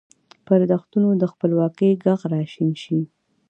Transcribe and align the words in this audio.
پر 0.45 0.59
دښتونو 0.71 1.09
د 1.21 1.23
خپلواکۍ 1.33 1.91
ږغ 2.03 2.19
را 2.31 2.41
شین 2.53 2.71
شي 2.83 2.99